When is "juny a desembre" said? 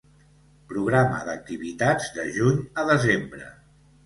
2.39-3.47